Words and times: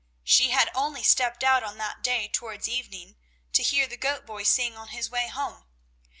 She 0.23 0.49
had 0.49 0.71
only 0.73 1.03
stepped 1.03 1.43
out 1.43 1.61
on 1.61 1.77
that 1.77 2.01
day 2.01 2.27
towards 2.27 2.67
evening, 2.67 3.17
to 3.53 3.61
hear 3.61 3.85
the 3.85 3.97
goat 3.97 4.25
boy 4.25 4.41
sing 4.41 4.75
on 4.75 4.87
his 4.87 5.11
way 5.11 5.27
home. 5.27 5.67